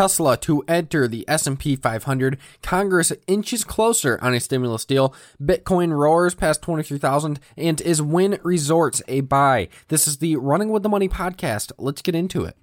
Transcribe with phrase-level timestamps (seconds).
[0.00, 2.38] Tesla to enter the S&P 500.
[2.62, 5.14] Congress inches closer on a stimulus deal.
[5.38, 9.68] Bitcoin roars past 23,000 and is Wynn Resorts a buy.
[9.88, 11.72] This is the Running with the Money podcast.
[11.76, 12.56] Let's get into it.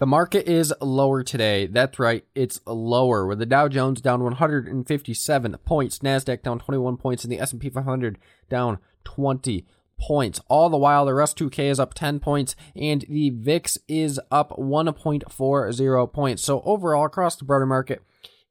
[0.00, 1.66] The market is lower today.
[1.66, 3.26] That's right, it's lower.
[3.26, 8.16] With the Dow Jones down 157 points, Nasdaq down 21 points, and the S&P 500
[8.48, 9.66] down 20
[10.00, 10.40] points.
[10.48, 14.52] All the while, the Rust 2K is up 10 points, and the VIX is up
[14.52, 16.42] 1.40 points.
[16.42, 18.02] So overall, across the broader market,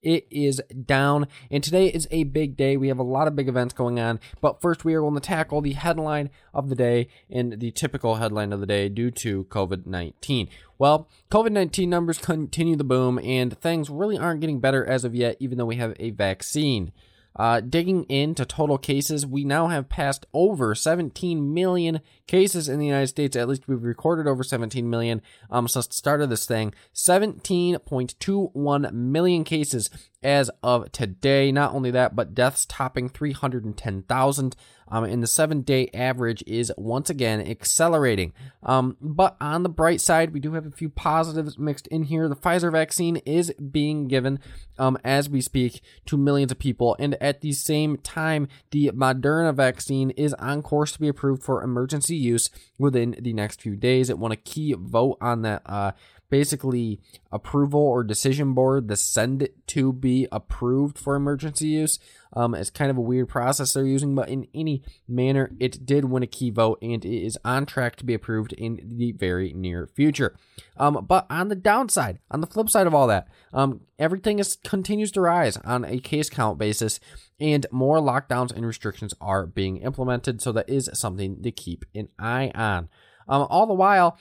[0.02, 2.78] it is down, and today is a big day.
[2.78, 5.20] We have a lot of big events going on, but first we are going to
[5.20, 9.46] tackle the headline of the day and the typical headline of the day due to
[9.46, 10.50] COVID 19.
[10.78, 15.16] Well, COVID 19 numbers continue the boom, and things really aren't getting better as of
[15.16, 16.92] yet, even though we have a vaccine.
[17.40, 22.86] Uh, digging into total cases, we now have passed over 17 million cases in the
[22.86, 23.38] United States.
[23.38, 26.74] At least we've recorded over 17 million um, since the start of this thing.
[26.94, 29.90] 17.21 million cases
[30.24, 31.52] as of today.
[31.52, 34.56] Not only that, but deaths topping 310,000.
[34.92, 38.34] Um, and the seven day average is once again accelerating.
[38.64, 42.28] Um, but on the bright side, we do have a few positives mixed in here.
[42.28, 44.40] The Pfizer vaccine is being given
[44.78, 46.96] um, as we speak to millions of people.
[47.00, 51.62] And at the same time, the Moderna vaccine is on course to be approved for
[51.62, 54.10] emergency use within the next few days.
[54.10, 55.62] It won a key vote on that.
[55.66, 55.92] Uh,
[56.30, 57.00] basically
[57.32, 62.00] approval or decision board to send it to be approved for emergency use.
[62.34, 66.06] Um, it's kind of a weird process they're using, but in any manner, it did
[66.06, 69.54] win a key vote and it is on track to be approved in the very
[69.54, 70.36] near future.
[70.78, 74.58] Um, but on the downside, on the flip side of all that, um, everything is
[74.64, 77.00] continues to rise on a case count basis,
[77.40, 80.42] and more lockdowns and restrictions are being implemented.
[80.42, 82.90] So that is something to keep an eye on.
[83.28, 84.18] Um, all the while,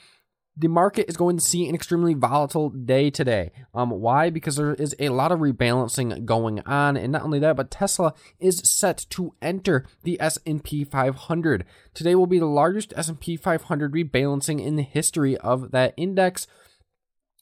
[0.59, 3.51] the market is going to see an extremely volatile day today.
[3.73, 4.29] Um, why?
[4.29, 8.13] Because there is a lot of rebalancing going on, and not only that, but Tesla
[8.39, 11.65] is set to enter the S&P 500.
[11.93, 16.45] Today will be the largest S&P 500 rebalancing in the history of that index.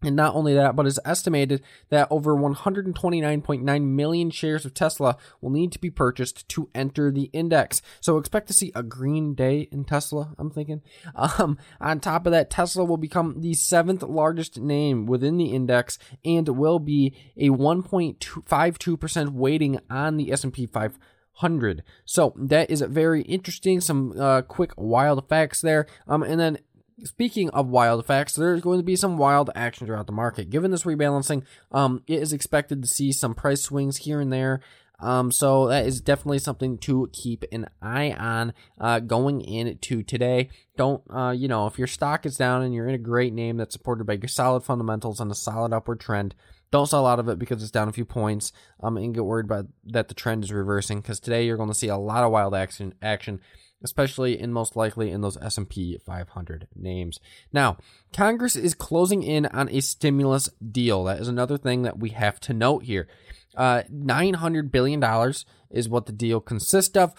[0.04, 5.50] And not only that, but it's estimated that over 129.9 million shares of Tesla will
[5.50, 7.82] need to be purchased to enter the index.
[8.00, 10.82] So expect to see a green day in Tesla, I'm thinking.
[11.40, 15.98] Um, on top of that, Tesla will become the seventh largest name within the index
[16.24, 21.84] and will be a 1.52% weighting on the S&P 500.
[22.06, 23.82] So that is very interesting.
[23.82, 25.88] Some uh, quick wild facts there.
[26.08, 26.60] Um, and then
[27.04, 30.50] Speaking of wild effects, there's going to be some wild action throughout the market.
[30.50, 34.62] Given this rebalancing, um, it is expected to see some price swings here and there.
[35.00, 40.50] Um, so that is definitely something to keep an eye on uh, going into today.
[40.76, 43.58] Don't, uh, you know, if your stock is down and you're in a great name
[43.58, 46.34] that's supported by your solid fundamentals and a solid upward trend,
[46.72, 49.46] don't sell out of it because it's down a few points um, and get worried
[49.46, 52.32] about that the trend is reversing because today you're going to see a lot of
[52.32, 53.40] wild action action
[53.84, 57.20] especially and most likely in those S&P 500 names.
[57.54, 57.78] Now,
[58.14, 61.04] Congress is closing in on a stimulus deal.
[61.04, 63.08] That is another thing that we have to note here.
[63.56, 65.34] Uh, $900 billion
[65.70, 67.14] is what the deal consists of.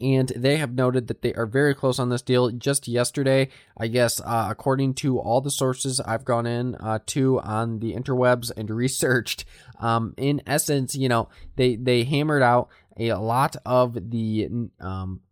[0.00, 2.48] And they have noted that they are very close on this deal.
[2.52, 7.40] Just yesterday, I guess, uh, according to all the sources I've gone in uh, to
[7.40, 9.44] on the interwebs and researched,
[9.80, 14.48] um, in essence, you know, they they hammered out a lot of the
[14.78, 15.22] um,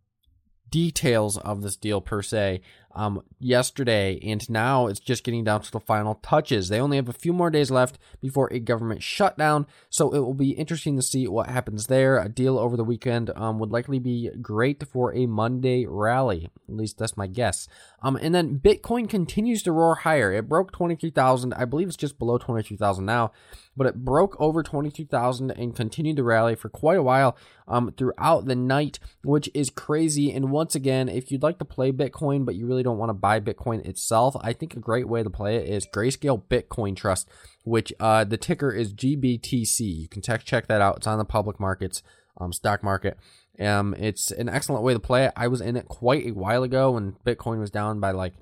[0.70, 2.60] details of this deal per se
[2.94, 6.68] um, yesterday, and now it's just getting down to the final touches.
[6.68, 10.34] They only have a few more days left before a government shutdown, so it will
[10.34, 12.18] be interesting to see what happens there.
[12.18, 16.50] A deal over the weekend um, would likely be great for a Monday rally.
[16.68, 17.68] At least that's my guess.
[18.02, 20.32] Um, and then Bitcoin continues to roar higher.
[20.32, 21.52] It broke 23,000.
[21.54, 23.32] I believe it's just below 23,000 now,
[23.76, 27.36] but it broke over 22,000 and continued to rally for quite a while
[27.68, 30.32] um, throughout the night, which is crazy.
[30.32, 33.14] And once again, if you'd like to play Bitcoin, but you really don't want to
[33.14, 37.28] buy Bitcoin itself, I think a great way to play it is Grayscale Bitcoin Trust,
[37.64, 39.80] which uh, the ticker is GBTC.
[39.80, 40.98] You can check check that out.
[40.98, 42.02] It's on the public markets,
[42.38, 43.18] um, stock market.
[43.60, 45.32] Um, it's an excellent way to play it.
[45.36, 48.34] I was in it quite a while ago when Bitcoin was down by like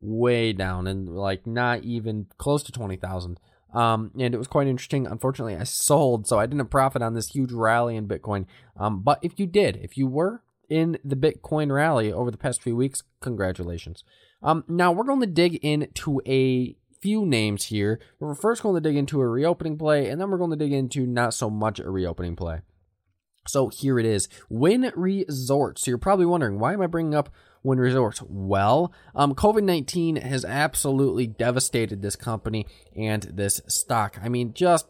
[0.00, 3.40] way down and like not even close to 20,000.
[3.74, 5.06] Um, and it was quite interesting.
[5.06, 8.46] Unfortunately, I sold, so I didn't profit on this huge rally in Bitcoin.
[8.76, 12.62] Um, but if you did, if you were in the Bitcoin rally over the past
[12.62, 14.04] few weeks, congratulations.
[14.42, 18.00] Um, now we're going to dig into a few names here.
[18.20, 20.72] We're first going to dig into a reopening play, and then we're going to dig
[20.72, 22.60] into not so much a reopening play.
[23.46, 25.82] So here it is Wynn Resorts.
[25.84, 27.30] So you're probably wondering, why am I bringing up
[27.62, 28.22] Wynn Resorts?
[28.22, 34.18] Well, um, COVID 19 has absolutely devastated this company and this stock.
[34.22, 34.86] I mean, just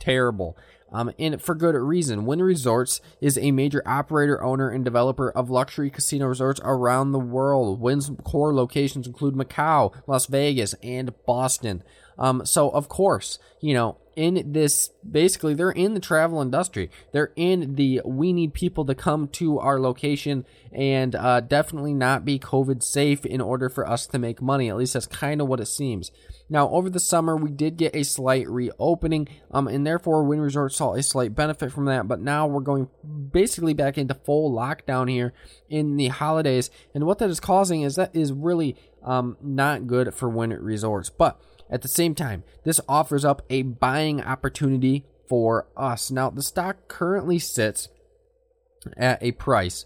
[0.00, 0.56] terrible.
[0.92, 2.26] Um, and for good reason.
[2.26, 7.18] Wynn Resorts is a major operator, owner, and developer of luxury casino resorts around the
[7.18, 7.80] world.
[7.80, 11.82] Wynn's core locations include Macau, Las Vegas, and Boston.
[12.20, 16.90] Um, so, of course, you know, in this basically they're in the travel industry.
[17.12, 22.24] They're in the we need people to come to our location and uh, definitely not
[22.24, 24.68] be covid safe in order for us to make money.
[24.68, 26.10] At least that's kind of what it seems.
[26.50, 30.74] Now over the summer we did get a slight reopening um, and therefore Wynn Resort
[30.74, 32.88] saw a slight benefit from that but now we're going
[33.32, 35.32] basically back into full lockdown here
[35.70, 36.70] in the holidays.
[36.94, 41.08] And what that is causing is that is really um, not good for Wynn Resorts.
[41.08, 41.40] But
[41.70, 46.10] at the same time, this offers up a buying opportunity for us.
[46.10, 47.88] Now, the stock currently sits
[48.96, 49.84] at a price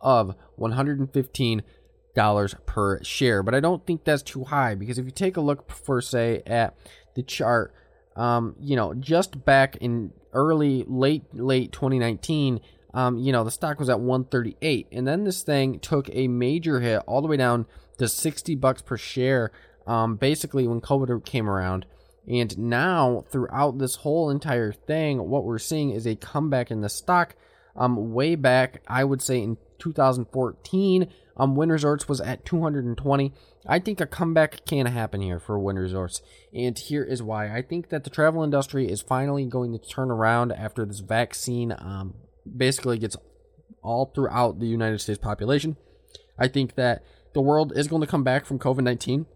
[0.00, 5.36] of $115 per share, but I don't think that's too high because if you take
[5.36, 6.76] a look, for say, at
[7.16, 7.74] the chart,
[8.14, 12.60] um, you know, just back in early, late, late 2019,
[12.92, 16.78] um, you know, the stock was at 138, and then this thing took a major
[16.78, 17.66] hit all the way down
[17.98, 19.50] to 60 bucks per share
[19.86, 21.86] um, basically when COVID came around.
[22.26, 26.88] And now, throughout this whole entire thing, what we're seeing is a comeback in the
[26.88, 27.36] stock.
[27.76, 33.32] Um, way back, I would say in 2014, um, Wynn Resorts was at 220.
[33.66, 36.22] I think a comeback can happen here for Wynn Resorts,
[36.54, 37.54] and here is why.
[37.54, 41.72] I think that the travel industry is finally going to turn around after this vaccine
[41.72, 42.14] um,
[42.56, 43.16] basically gets
[43.82, 45.76] all throughout the United States population.
[46.38, 47.02] I think that
[47.34, 49.26] the world is going to come back from COVID 19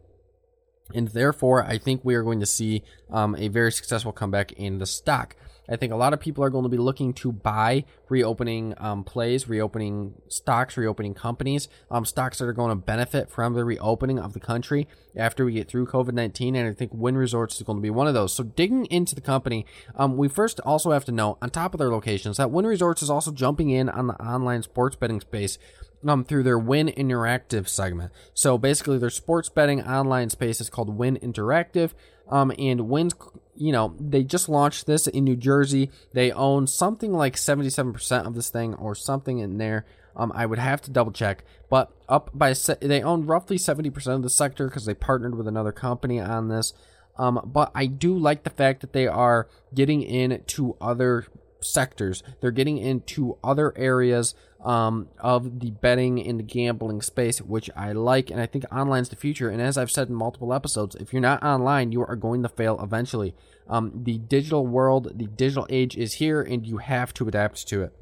[0.95, 4.79] and therefore, I think we are going to see um, a very successful comeback in
[4.79, 5.37] the stock.
[5.69, 9.05] I think a lot of people are going to be looking to buy reopening um,
[9.05, 14.19] plays, reopening stocks, reopening companies, um, stocks that are going to benefit from the reopening
[14.19, 16.57] of the country after we get through COVID 19.
[16.57, 18.33] And I think Wynn Resorts is going to be one of those.
[18.33, 21.79] So, digging into the company, um, we first also have to know, on top of
[21.79, 25.59] their locations, that Wynn Resorts is also jumping in on the online sports betting space
[26.07, 28.13] um, through their Wynn Interactive segment.
[28.35, 31.93] So basically, their sports betting online space is called Wynn Interactive.
[32.29, 33.15] Um, and Wynn's,
[33.57, 35.91] you know, they just launched this in New Jersey.
[36.13, 39.87] They own something like 77% of this thing or something in there.
[40.15, 44.17] Um, I would have to double check, but up by se- they own roughly 70%
[44.17, 46.75] of the sector because they partnered with another company on this.
[47.17, 51.27] Um, but I do like the fact that they are getting into other
[51.61, 52.23] sectors.
[52.41, 57.93] They're getting into other areas um, of the betting and the gambling space, which I
[57.93, 59.49] like, and I think online's the future.
[59.49, 62.49] And as I've said in multiple episodes, if you're not online, you are going to
[62.49, 63.35] fail eventually.
[63.69, 67.83] Um, the digital world, the digital age is here, and you have to adapt to
[67.83, 67.95] it.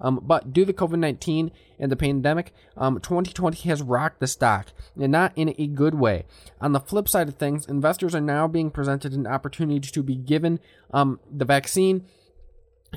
[0.00, 4.72] Um, but due to COVID 19 and the pandemic, um, 2020 has rocked the stock,
[5.00, 6.24] and not in a good way.
[6.60, 10.16] On the flip side of things, investors are now being presented an opportunity to be
[10.16, 10.58] given
[10.92, 12.04] um, the vaccine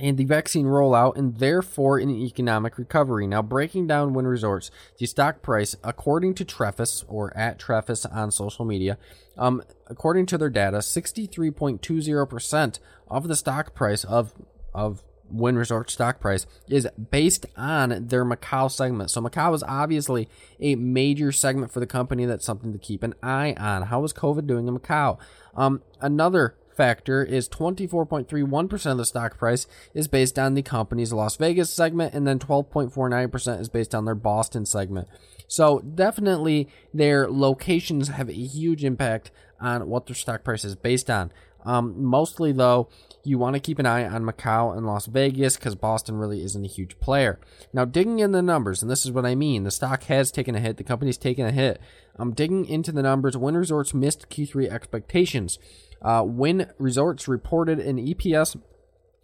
[0.01, 3.27] and the vaccine rollout and therefore an economic recovery.
[3.27, 8.31] Now, breaking down Wynn Resorts, the stock price, according to Trefis or at Trefis on
[8.31, 8.97] social media,
[9.37, 14.33] um, according to their data, 63.20% of the stock price of
[14.73, 19.09] of Wynn Resort stock price is based on their Macau segment.
[19.09, 20.27] So Macau is obviously
[20.59, 22.25] a major segment for the company.
[22.25, 23.83] That's something to keep an eye on.
[23.83, 25.17] How is COVID doing in Macau?
[25.55, 31.37] Um, another factor is 24.31% of the stock price is based on the company's Las
[31.37, 35.07] Vegas segment, and then 12.49% is based on their Boston segment.
[35.47, 41.09] So, definitely, their locations have a huge impact on what their stock price is based
[41.09, 41.31] on.
[41.65, 42.89] Um, mostly, though,
[43.25, 46.63] you want to keep an eye on Macau and Las Vegas because Boston really isn't
[46.63, 47.39] a huge player.
[47.73, 50.55] Now, digging in the numbers, and this is what I mean the stock has taken
[50.55, 51.79] a hit, the company's taken a hit.
[52.17, 53.35] I'm digging into the numbers.
[53.35, 55.59] Wynn Resorts missed Q3 expectations.
[56.01, 58.59] Uh, Wynn Resorts reported an EPS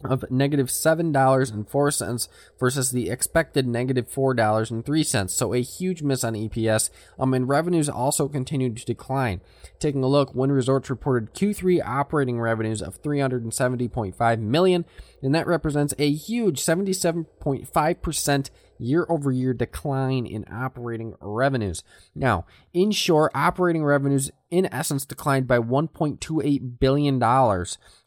[0.04, 2.28] of negative $7.04
[2.58, 5.30] versus the expected negative $4.03.
[5.30, 6.90] So a huge miss on EPS.
[7.18, 9.40] Um, and revenues also continued to decline.
[9.78, 14.84] Taking a look, Wynn Resorts reported Q3 operating revenues of 370.5 million,
[15.22, 18.50] and that represents a huge 77.5%
[18.82, 21.84] year over year decline in operating revenues.
[22.14, 27.22] Now, in short, operating revenues in essence declined by $1.28 billion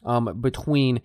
[0.06, 1.02] um, between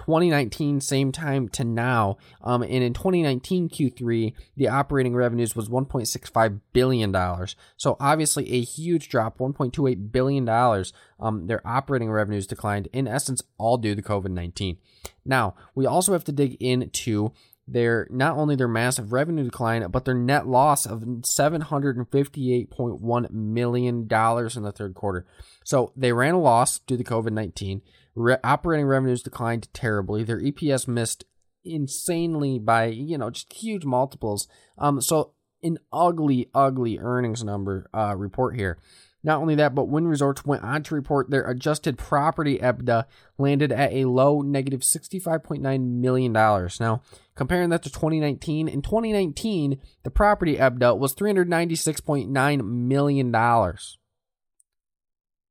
[0.00, 6.60] 2019 same time to now um, and in 2019 q3 the operating revenues was 1.65
[6.72, 12.88] billion dollars so obviously a huge drop 1.28 billion dollars um, their operating revenues declined
[12.94, 14.78] in essence all due to covid-19
[15.26, 17.30] now we also have to dig into
[17.68, 24.08] their not only their massive revenue decline, but their net loss of $758.1 million in
[24.08, 25.24] the third quarter.
[25.64, 27.82] So they ran a loss due to COVID 19.
[28.14, 30.24] Re- operating revenues declined terribly.
[30.24, 31.24] Their EPS missed
[31.64, 34.48] insanely by, you know, just huge multiples.
[34.78, 38.78] Um, so an ugly, ugly earnings number uh, report here.
[39.22, 43.04] Not only that, but Wynn Resorts went on to report their adjusted property EBITDA
[43.36, 46.32] landed at a low negative $65.9 million.
[46.32, 47.02] Now,
[47.34, 53.76] comparing that to 2019, in 2019, the property EBITDA was $396.9 million.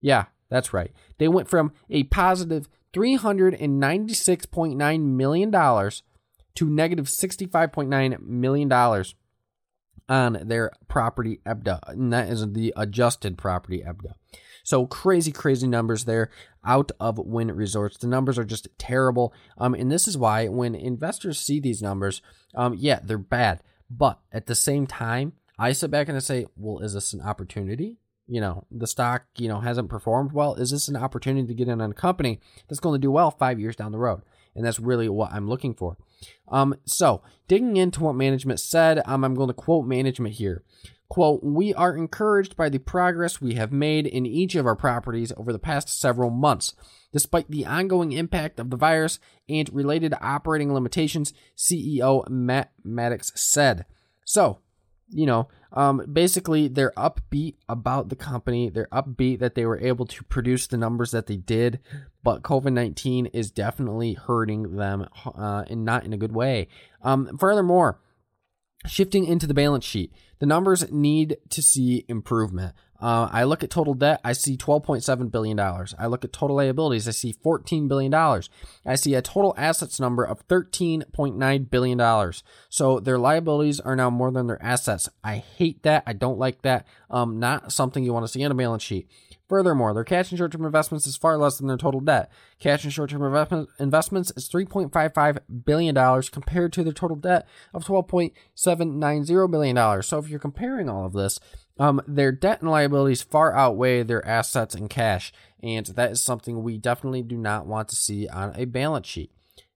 [0.02, 0.92] Yeah, that's right.
[1.18, 9.04] They went from a positive $396.9 million to negative $65.9 million
[10.10, 14.14] on their property EBITDA, and that is the adjusted property EBITDA.
[14.64, 16.30] So crazy, crazy numbers there
[16.66, 17.98] out of Wynn Resorts.
[17.98, 19.34] The numbers are just terrible.
[19.58, 22.22] Um, and this is why when investors see these numbers,
[22.56, 23.62] um, yeah, they're bad.
[23.90, 27.22] But at the same time, I sit back and I say, well, is this an
[27.22, 27.98] opportunity?
[28.30, 30.54] You know, the stock, you know, hasn't performed well.
[30.56, 33.32] Is this an opportunity to get in on a company that's going to do well
[33.32, 34.22] five years down the road?
[34.56, 35.98] And that's really what I'm looking for.
[36.48, 40.64] Um, so digging into what management said, um, I'm going to quote management here.
[41.10, 45.34] Quote, we are encouraged by the progress we have made in each of our properties
[45.38, 46.76] over the past several months.
[47.12, 53.86] Despite the ongoing impact of the virus and related operating limitations, CEO Matt Maddox said.
[54.24, 54.60] So,
[55.10, 58.70] you know, um, basically they're upbeat about the company.
[58.70, 61.80] They're upbeat that they were able to produce the numbers that they did,
[62.24, 66.68] but COVID 19 is definitely hurting them uh, and not in a good way.
[67.02, 68.00] Um, furthermore,
[68.88, 72.74] shifting into the balance sheet, the numbers need to see improvement.
[73.02, 75.60] Uh, I look at total debt, I see $12.7 billion.
[75.60, 78.14] I look at total liabilities, I see $14 billion.
[78.14, 82.34] I see a total assets number of $13.9 billion.
[82.70, 85.10] So their liabilities are now more than their assets.
[85.24, 86.04] I hate that.
[86.06, 86.86] I don't like that.
[87.10, 89.10] Um, not something you want to see on a balance sheet.
[89.50, 92.32] Furthermore, their cash and short term investments is far less than their total debt.
[92.60, 93.24] Cash and short term
[93.80, 100.04] investments is $3.55 billion compared to their total debt of $12.790 billion.
[100.04, 101.40] So if you're comparing all of this,
[101.80, 106.62] um, their debt and liabilities far outweigh their assets and cash, and that is something
[106.62, 109.32] we definitely do not want to see on a balance sheet.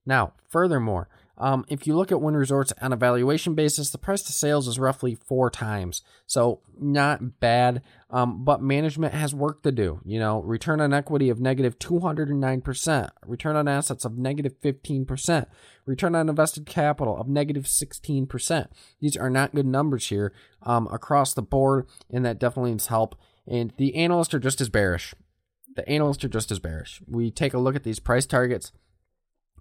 [0.06, 4.22] Now, furthermore, um, if you look at Wynn Resorts on a valuation basis, the price
[4.24, 6.04] to sales is roughly four times.
[6.28, 10.00] So not bad, um, but management has work to do.
[10.06, 15.46] You know, return on equity of negative 209%, return on assets of negative 15%,
[15.86, 18.68] return on invested capital of negative 16%.
[19.00, 23.16] These are not good numbers here um, across the board, and that definitely needs help.
[23.48, 25.16] And the analysts are just as bearish.
[25.76, 27.02] The analysts are just as bearish.
[27.08, 28.72] We take a look at these price targets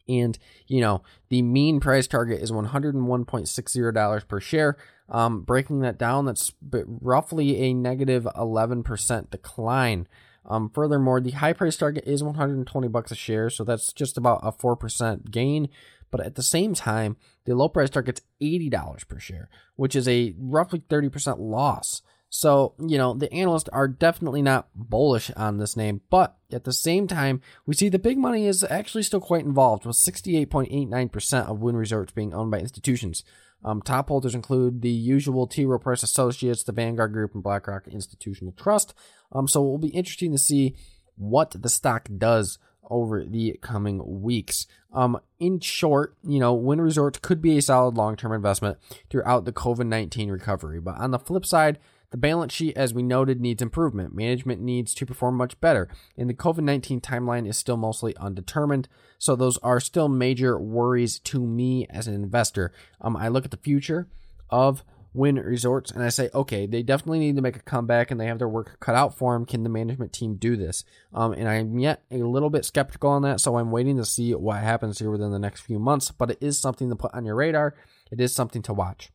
[0.09, 4.77] and you know the mean price target is $101.60 per share.
[5.09, 10.09] Um, breaking that down that's roughly a negative 11% decline.
[10.45, 14.41] Um, furthermore the high price target is 120 bucks a share so that's just about
[14.43, 15.69] a 4% gain.
[16.11, 20.35] But at the same time the low price target's $80 per share which is a
[20.39, 22.03] roughly 30% loss
[22.35, 26.73] so, you know, the analysts are definitely not bullish on this name, but at the
[26.73, 31.61] same time, we see the big money is actually still quite involved, with 68.89% of
[31.61, 33.23] Wynn Resorts being owned by institutions.
[33.63, 35.67] Um, top holders include the usual T.
[35.67, 38.95] Rowe Price Associates, the Vanguard Group, and BlackRock Institutional Trust.
[39.33, 40.75] Um, so it will be interesting to see
[41.17, 42.59] what the stock does
[42.89, 44.67] over the coming weeks.
[44.95, 48.79] Um, in short, you know, Wynn Resorts could be a solid long term investment
[49.11, 50.81] throughout the COVID 19 recovery.
[50.81, 51.79] But on the flip side,
[52.13, 54.15] the balance sheet, as we noted, needs improvement.
[54.15, 58.87] Management needs to perform much better, and the COVID 19 timeline is still mostly undetermined.
[59.19, 62.73] So, those are still major worries to me as an investor.
[63.01, 64.09] Um, I look at the future
[64.51, 68.21] of Wynn Resorts and I say, okay, they definitely need to make a comeback and
[68.21, 69.45] they have their work cut out for them.
[69.45, 70.85] Can the management team do this?
[71.13, 74.35] Um, and I'm yet a little bit skeptical on that, so I'm waiting to see
[74.35, 76.11] what happens here within the next few months.
[76.11, 77.75] But it is something to put on your radar,
[78.11, 79.11] it is something to watch.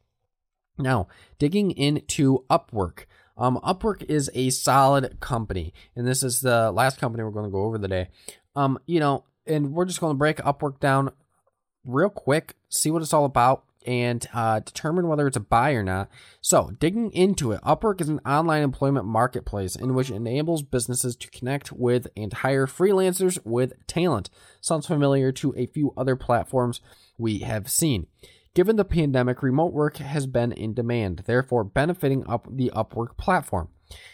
[0.78, 1.08] Now,
[1.40, 3.06] digging into Upwork.
[3.38, 7.52] Um, Upwork is a solid company, and this is the last company we're going to
[7.52, 8.10] go over today.
[8.56, 11.12] Um, you know, and we're just going to break Upwork down
[11.86, 15.82] real quick, see what it's all about, and uh, determine whether it's a buy or
[15.82, 16.10] not.
[16.42, 21.30] So, digging into it, Upwork is an online employment marketplace in which enables businesses to
[21.32, 24.30] connect with and hire freelancers with talent.
[24.60, 26.82] Sounds familiar to a few other platforms
[27.18, 28.08] we have seen.
[28.58, 33.70] Given the pandemic, remote work has been in demand, therefore benefiting up the Upwork platform.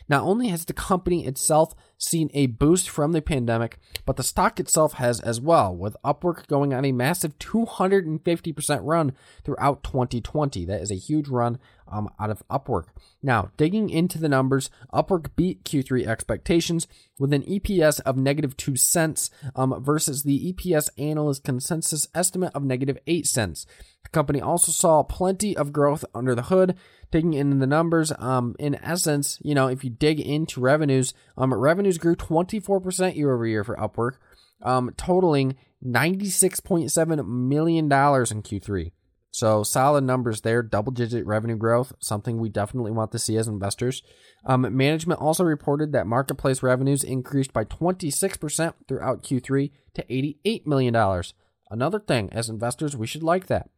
[0.09, 4.59] Not only has the company itself seen a boost from the pandemic, but the stock
[4.59, 9.13] itself has as well, with Upwork going on a massive 250% run
[9.45, 10.65] throughout 2020.
[10.65, 11.57] That is a huge run
[11.87, 12.87] um, out of Upwork.
[13.21, 16.85] Now, digging into the numbers, Upwork beat Q3 expectations
[17.17, 22.63] with an EPS of negative 2 cents um, versus the EPS analyst consensus estimate of
[22.63, 23.65] negative 8 cents.
[24.03, 26.77] The company also saw plenty of growth under the hood,
[27.11, 31.53] digging into the numbers, um, in essence, you know, if you dig into revenues, um,
[31.53, 34.13] revenues grew 24% year over year for Upwork,
[34.61, 35.55] um, totaling
[35.85, 38.91] $96.7 million in Q3.
[39.33, 43.47] So solid numbers there, double digit revenue growth, something we definitely want to see as
[43.47, 44.03] investors.
[44.45, 51.23] Um, management also reported that marketplace revenues increased by 26% throughout Q3 to $88 million.
[51.71, 53.71] Another thing, as investors, we should like that.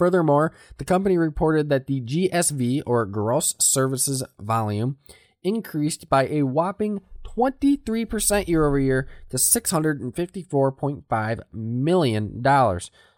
[0.00, 4.96] Furthermore, the company reported that the GSV, or gross services volume,
[5.42, 7.02] increased by a whopping
[7.36, 12.42] 23% year over year to $654.5 million.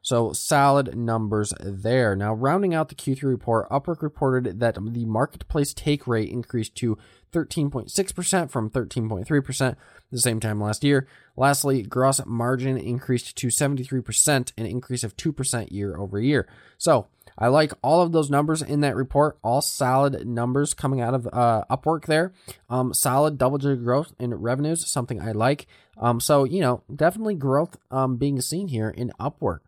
[0.04, 2.16] So solid numbers there.
[2.16, 6.98] Now, rounding out the Q3 report, Upwork reported that the marketplace take rate increased to
[7.32, 9.76] 13.6% from 13.3%
[10.10, 11.06] the same time last year.
[11.36, 16.48] Lastly, gross margin increased to 73%, an increase of 2% year over year.
[16.76, 17.06] So,
[17.38, 21.26] I like all of those numbers in that report, all solid numbers coming out of
[21.32, 22.32] uh, Upwork there.
[22.68, 25.66] Um, solid double digit growth in revenues, something I like.
[25.98, 29.60] Um, so, you know, definitely growth um, being seen here in Upwork.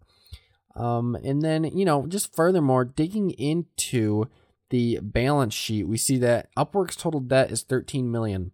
[0.76, 4.28] Um, and then, you know, just furthermore, digging into
[4.71, 8.50] the balance sheet, we see that Upwork's total debt is 13 million.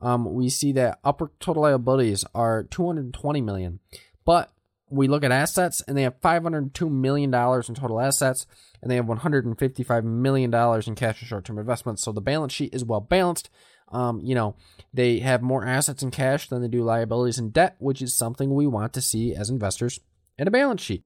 [0.00, 3.78] Um, we see that Upwork total liabilities are 220 million.
[4.24, 4.50] But
[4.92, 8.46] we look at assets and they have 502 million dollars in total assets
[8.82, 12.02] and they have 155 million dollars in cash and short-term investments.
[12.02, 13.48] So the balance sheet is well balanced.
[13.88, 14.56] Um, you know,
[14.92, 18.54] they have more assets and cash than they do liabilities and debt, which is something
[18.54, 20.00] we want to see as investors
[20.38, 21.04] in a balance sheet.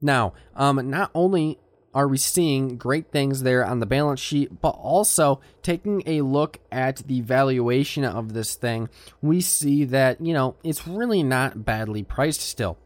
[0.00, 1.58] Now, um, not only
[1.94, 6.58] are we seeing great things there on the balance sheet, but also taking a look
[6.70, 8.90] at the valuation of this thing,
[9.22, 12.76] we see that, you know, it's really not badly priced still.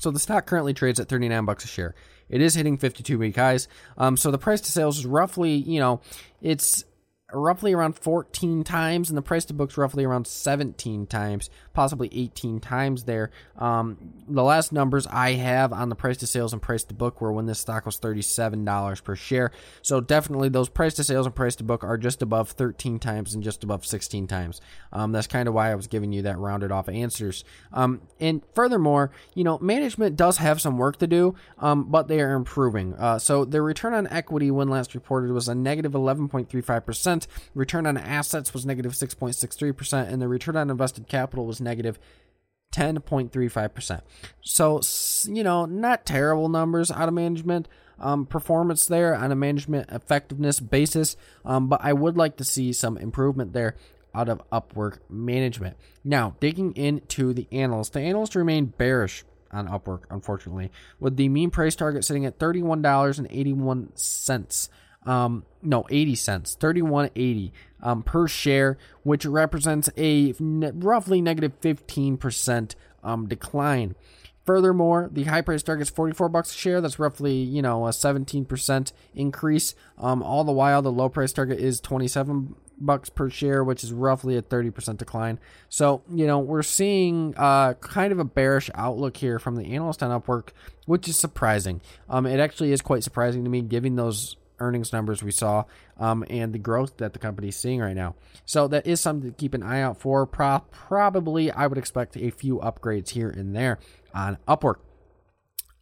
[0.00, 1.94] So the stock currently trades at 39 bucks a share.
[2.28, 3.68] It is hitting 52 week highs.
[3.96, 6.00] Um, so the price to sales is roughly, you know,
[6.42, 6.84] it's
[7.32, 12.60] roughly around 14 times, and the price to book's roughly around 17 times, possibly 18
[12.60, 13.30] times there.
[13.58, 17.20] Um, the last numbers I have on the price to sales and price to book
[17.20, 19.50] were when this stock was $37 per share.
[19.82, 23.34] So definitely those price to sales and price to book are just above 13 times
[23.34, 24.60] and just above 16 times.
[24.92, 27.44] Um, that's kind of why I was giving you that rounded off answers.
[27.72, 32.20] Um, and furthermore, you know, management does have some work to do, um, but they
[32.20, 32.94] are improving.
[32.94, 37.15] Uh, so their return on equity when last reported was a negative 11.35%.
[37.54, 41.98] Return on assets was negative 6.63%, and the return on invested capital was negative
[42.74, 44.00] 10.35%.
[44.42, 44.80] So,
[45.32, 47.68] you know, not terrible numbers out of management.
[47.98, 52.74] Um, performance there on a management effectiveness basis, um, but I would like to see
[52.74, 53.74] some improvement there
[54.14, 55.78] out of Upwork management.
[56.04, 61.50] Now, digging into the analysts, the analysts remain bearish on Upwork, unfortunately, with the mean
[61.50, 64.68] price target sitting at $31.81
[65.06, 72.74] um, no, 80 cents, 31.80 um, per share, which represents a ne- roughly negative 15%
[73.02, 73.94] um, decline.
[74.44, 76.80] Furthermore, the high price target is 44 bucks a share.
[76.80, 79.74] That's roughly, you know, a 17% increase.
[79.98, 83.92] Um, all the while, the low price target is 27 bucks per share, which is
[83.92, 85.40] roughly a 30% decline.
[85.68, 90.02] So, you know, we're seeing uh, kind of a bearish outlook here from the analyst
[90.02, 90.50] on Upwork,
[90.84, 91.80] which is surprising.
[92.08, 95.64] Um, it actually is quite surprising to me, given those earnings numbers we saw
[95.98, 98.14] um, and the growth that the company is seeing right now.
[98.44, 100.26] So that is something to keep an eye out for.
[100.26, 103.78] Pro- probably, I would expect a few upgrades here and there
[104.14, 104.76] on Upwork.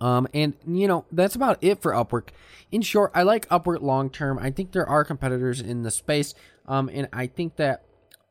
[0.01, 2.29] Um, and you know that's about it for Upwork.
[2.71, 4.39] In short, I like Upwork long term.
[4.39, 6.35] I think there are competitors in the space,
[6.67, 7.85] um, and I think that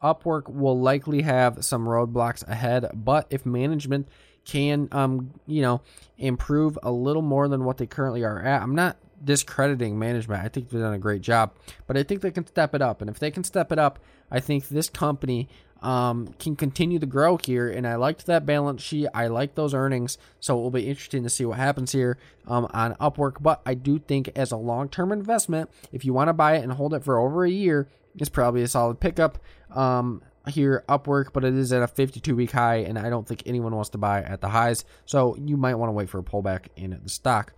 [0.04, 2.90] Upwork will likely have some roadblocks ahead.
[2.94, 4.10] But if management
[4.46, 5.82] can, um, you know,
[6.18, 10.44] improve a little more than what they currently are at, I'm not discrediting management.
[10.44, 11.54] I think they've done a great job,
[11.88, 13.02] but I think they can step it up.
[13.02, 14.00] And if they can step it up,
[14.32, 15.50] I think this company
[15.82, 17.70] um, can continue to grow here.
[17.70, 19.08] And I liked that balance sheet.
[19.14, 20.18] I like those earnings.
[20.40, 23.42] So it will be interesting to see what happens here um, on Upwork.
[23.42, 26.64] But I do think as a long term investment, if you want to buy it
[26.64, 29.40] and hold it for over a year, it's probably a solid pickup.
[29.72, 33.44] Um, here Upwork, but it is at a 52 week high, and I don't think
[33.46, 34.84] anyone wants to buy at the highs.
[35.06, 37.54] So you might want to wait for a pullback in the stock.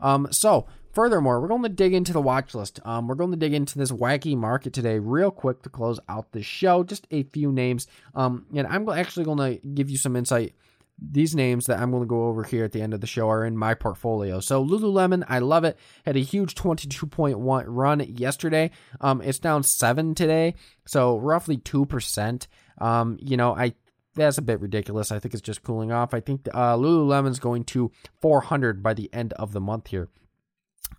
[0.00, 2.80] Um, so furthermore, we're going to dig into the watch list.
[2.84, 6.32] Um, we're going to dig into this wacky market today, real quick to close out
[6.32, 6.84] the show.
[6.84, 10.54] Just a few names, um, and I'm actually going to give you some insight
[10.98, 13.28] these names that I'm going to go over here at the end of the show
[13.28, 14.40] are in my portfolio.
[14.40, 15.78] So Lululemon, I love it.
[16.06, 18.70] Had a huge 22.1 run yesterday.
[19.00, 20.54] Um, it's down seven today,
[20.86, 22.48] so roughly two percent.
[22.78, 23.74] Um, you know, I
[24.14, 25.10] that's a bit ridiculous.
[25.10, 26.14] I think it's just cooling off.
[26.14, 30.08] I think uh, Lululemon's going to 400 by the end of the month here.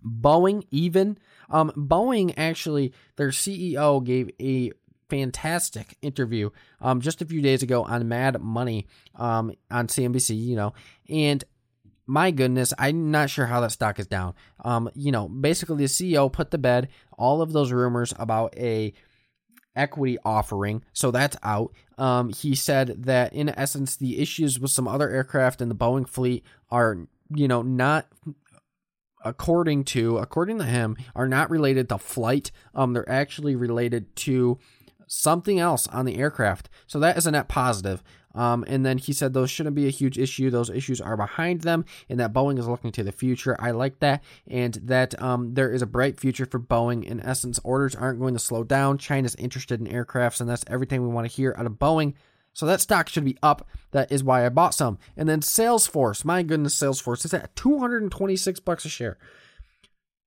[0.04, 1.18] Boeing even.
[1.50, 4.72] Um, Boeing actually, their CEO gave a
[5.10, 6.50] fantastic interview
[6.82, 10.74] um, just a few days ago on Mad Money um, on CNBC, you know,
[11.10, 11.44] and
[12.08, 14.36] my goodness, I'm not sure how that stock is down.
[14.64, 18.94] Um, you know, basically the CEO put to bed all of those rumors about a
[19.76, 21.74] equity offering, so that's out.
[21.98, 26.08] Um, he said that in essence, the issues with some other aircraft in the Boeing
[26.08, 28.08] fleet are, you know, not
[29.26, 32.52] according to according to him are not related to flight.
[32.74, 34.58] Um, they're actually related to
[35.08, 36.70] something else on the aircraft.
[36.88, 38.04] So that is a net positive.
[38.34, 40.50] Um, and then he said those shouldn't be a huge issue.
[40.50, 43.56] Those issues are behind them, and that Boeing is looking to the future.
[43.60, 47.06] I like that, and that um, there is a bright future for Boeing.
[47.06, 48.98] In essence, orders aren't going to slow down.
[48.98, 52.14] China's interested in aircrafts, and that's everything we want to hear out of Boeing.
[52.56, 53.68] So that stock should be up.
[53.92, 54.98] That is why I bought some.
[55.16, 59.18] And then Salesforce, my goodness, Salesforce is at 226 bucks a share.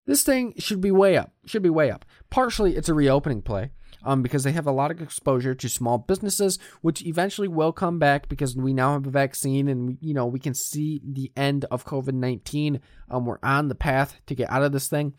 [0.07, 1.33] This thing should be way up.
[1.47, 2.05] Should be way up.
[2.29, 3.71] Partially, it's a reopening play
[4.05, 7.99] um, because they have a lot of exposure to small businesses, which eventually will come
[7.99, 11.33] back because we now have a vaccine and we, you know we can see the
[11.37, 12.81] end of COVID nineteen.
[13.11, 15.15] Um, we're on the path to get out of this thing.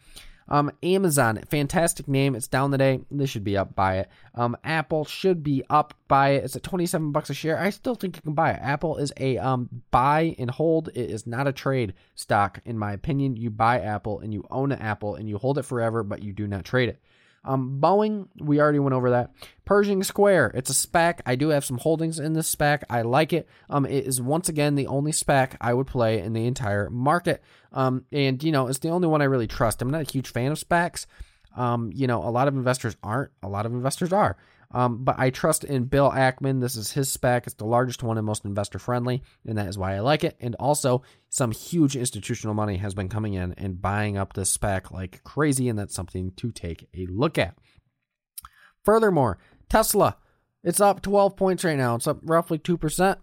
[0.49, 2.35] Um, Amazon, fantastic name.
[2.35, 3.01] It's down today.
[3.11, 4.09] This should be up by it.
[4.33, 6.43] Um, Apple should be up by it.
[6.43, 7.59] It's at 27 bucks a share.
[7.59, 8.59] I still think you can buy it.
[8.61, 10.89] Apple is a um buy and hold.
[10.89, 13.37] It is not a trade stock, in my opinion.
[13.37, 16.33] You buy Apple and you own an Apple and you hold it forever, but you
[16.33, 16.99] do not trade it.
[17.43, 19.31] Um, Boeing, we already went over that.
[19.65, 21.19] Pershing Square, it's a SPAC.
[21.25, 22.83] I do have some holdings in this SPAC.
[22.89, 23.47] I like it.
[23.69, 27.43] Um, it is once again the only SPAC I would play in the entire market.
[27.71, 29.81] Um, and you know, it's the only one I really trust.
[29.81, 31.05] I'm not a huge fan of SPACs.
[31.55, 33.31] Um, you know, a lot of investors aren't.
[33.43, 34.37] A lot of investors are.
[34.71, 36.61] Um, but I trust in Bill Ackman.
[36.61, 37.47] This is his SPAC.
[37.47, 40.37] It's the largest one and most investor friendly, and that is why I like it.
[40.39, 44.91] And also, some huge institutional money has been coming in and buying up this SPAC
[44.91, 47.57] like crazy, and that's something to take a look at.
[48.83, 50.17] Furthermore, Tesla,
[50.63, 51.95] it's up 12 points right now.
[51.95, 53.17] It's up roughly 2%.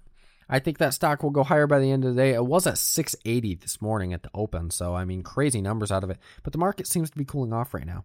[0.48, 2.34] I think that stock will go higher by the end of the day.
[2.34, 6.04] It was at 680 this morning at the open, so I mean crazy numbers out
[6.04, 6.18] of it.
[6.42, 8.04] But the market seems to be cooling off right now.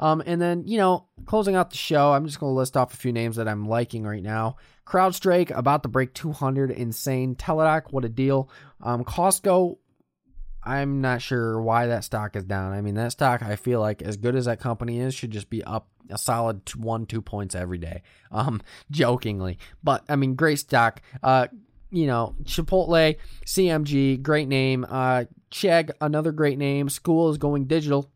[0.00, 2.94] Um, and then, you know, closing out the show, I'm just going to list off
[2.94, 4.56] a few names that I'm liking right now.
[4.86, 7.36] CrowdStrike about to break 200, insane.
[7.36, 8.50] Teladoc, what a deal.
[8.80, 9.76] Um, Costco,
[10.64, 12.72] I'm not sure why that stock is down.
[12.72, 15.50] I mean, that stock, I feel like, as good as that company is, should just
[15.50, 18.02] be up a solid one, two points every day.
[18.32, 21.02] Um, jokingly, but I mean, great stock.
[21.20, 21.48] Uh,
[21.90, 24.86] you know, Chipotle, CMG, great name.
[24.88, 26.88] Uh, Chegg, another great name.
[26.88, 28.08] School is going digital.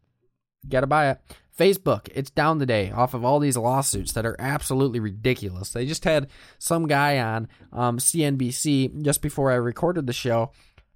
[0.69, 1.19] Gotta buy it.
[1.59, 5.71] Facebook, it's down today off of all these lawsuits that are absolutely ridiculous.
[5.71, 10.51] They just had some guy on um, CNBC just before I recorded the show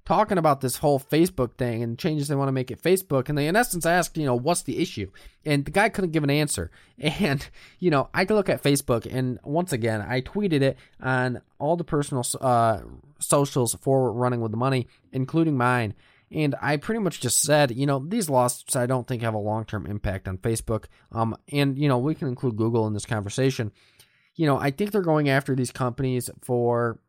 [0.08, 3.28] talking about this whole Facebook thing and changes they want to make it Facebook.
[3.28, 5.10] And they, in essence, asked, you know, what's the issue?
[5.44, 6.70] And the guy couldn't give an answer.
[6.98, 7.46] And,
[7.78, 11.84] you know, I look at Facebook, and once again, I tweeted it on all the
[11.84, 12.80] personal uh,
[13.20, 15.94] socials for Running with the Money, including mine.
[16.30, 19.38] And I pretty much just said, you know, these lawsuits I don't think have a
[19.38, 20.84] long term impact on Facebook.
[21.12, 23.72] Um, and, you know, we can include Google in this conversation.
[24.34, 27.00] You know, I think they're going after these companies for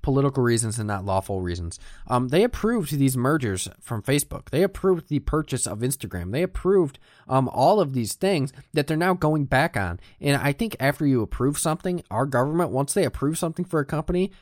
[0.00, 1.78] political reasons and not lawful reasons.
[2.08, 4.50] Um, they approved these mergers from Facebook.
[4.50, 6.32] They approved the purchase of Instagram.
[6.32, 10.00] They approved um, all of these things that they're now going back on.
[10.20, 13.86] And I think after you approve something, our government, once they approve something for a
[13.86, 14.32] company,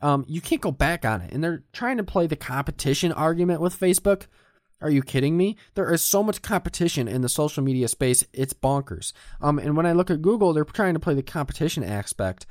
[0.00, 1.32] um, you can't go back on it.
[1.32, 4.26] And they're trying to play the competition argument with Facebook.
[4.80, 5.56] Are you kidding me?
[5.74, 9.12] There is so much competition in the social media space, it's bonkers.
[9.40, 12.46] Um, and when I look at Google, they're trying to play the competition aspect.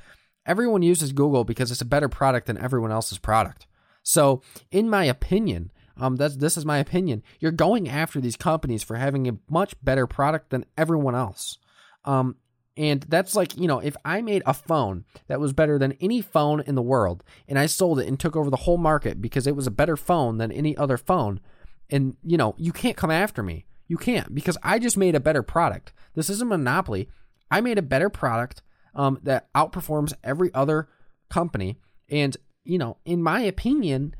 [0.46, 3.66] Everyone uses Google because it's a better product than everyone else's product.
[4.02, 7.22] So, in my opinion, um, that's this is my opinion.
[7.40, 11.58] You're going after these companies for having a much better product than everyone else.
[12.04, 12.36] Um,
[12.76, 16.20] And that's like, you know, if I made a phone that was better than any
[16.20, 19.46] phone in the world and I sold it and took over the whole market because
[19.46, 21.40] it was a better phone than any other phone,
[21.88, 23.66] and, you know, you can't come after me.
[23.86, 25.92] You can't because I just made a better product.
[26.14, 27.08] This isn't a monopoly.
[27.50, 28.62] I made a better product
[28.94, 30.88] um, that outperforms every other
[31.28, 31.78] company.
[32.08, 34.16] And, you know, in my opinion,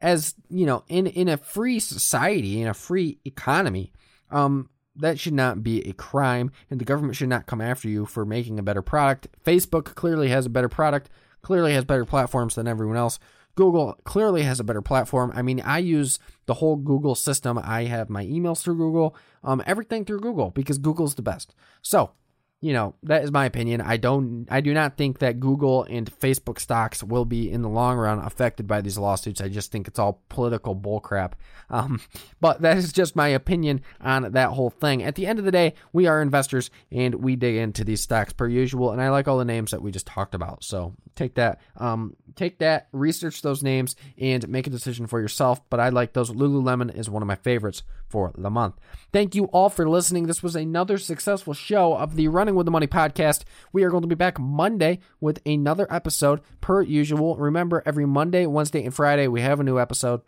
[0.00, 3.92] as, you know, in, in a free society, in a free economy,
[4.30, 8.06] um, that should not be a crime, and the government should not come after you
[8.06, 9.28] for making a better product.
[9.44, 11.10] Facebook clearly has a better product,
[11.42, 13.18] clearly has better platforms than everyone else.
[13.56, 15.32] Google clearly has a better platform.
[15.34, 17.58] I mean, I use the whole Google system.
[17.62, 21.54] I have my emails through Google, um, everything through Google because Google's the best.
[21.82, 22.12] So
[22.60, 23.80] you know that is my opinion.
[23.80, 27.68] I don't i do not think that google and facebook stocks will be in the
[27.68, 29.40] long run affected by these lawsuits.
[29.40, 31.32] I just think it's all political bullcrap.
[31.70, 32.00] Um,
[32.40, 35.02] but that is just my opinion on that whole thing.
[35.02, 38.32] At the end of the day we are investors and we dig into these stocks
[38.32, 40.62] per usual and i like all the names that we just talked about.
[40.62, 45.60] So take that um, take that research those names and make a decision for yourself.
[45.70, 46.30] But i like those.
[46.30, 48.74] Lululemon is one of my favorites for the month
[49.12, 52.70] thank you all for listening this was another successful show of the running with the
[52.70, 53.44] Money podcast.
[53.72, 57.36] We are going to be back Monday with another episode per usual.
[57.36, 60.22] Remember, every Monday, Wednesday, and Friday, we have a new episode.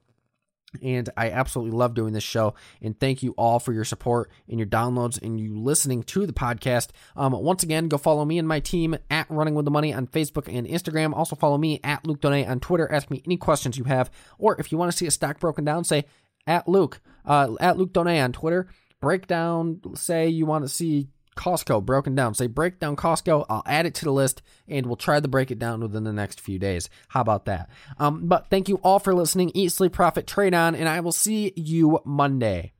[0.82, 2.54] And I absolutely love doing this show.
[2.80, 6.32] And thank you all for your support and your downloads and you listening to the
[6.32, 6.88] podcast.
[7.14, 10.06] Um, once again, go follow me and my team at Running with the Money on
[10.06, 11.12] Facebook and Instagram.
[11.14, 12.90] Also follow me at Luke Donay on Twitter.
[12.90, 14.10] Ask me any questions you have.
[14.38, 16.06] Or if you want to see a stock broken down, say
[16.46, 18.68] at Luke, uh, at Luke Donay on Twitter.
[19.00, 22.34] Break down, say you want to see Costco broken down.
[22.34, 23.46] Say break down Costco.
[23.48, 26.12] I'll add it to the list and we'll try to break it down within the
[26.12, 26.88] next few days.
[27.08, 27.70] How about that?
[27.98, 29.50] Um, but thank you all for listening.
[29.54, 32.72] Eat, sleep, profit, trade on, and I will see you Monday.